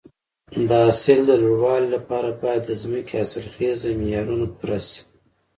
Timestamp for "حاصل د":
0.83-1.31